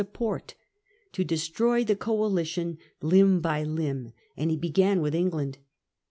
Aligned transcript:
SU 0.01 0.07
pp 0.07 0.17
0rt> 0.39 0.53
to 1.11 1.23
destroy 1.23 1.83
the 1.83 1.95
coalition 1.95 2.79
limb 3.03 3.39
by 3.39 3.61
limb 3.63 4.13
\ 4.23 4.35
and 4.35 4.49
he 4.49 4.57
began 4.57 4.99
with 4.99 5.13
England. 5.13 5.59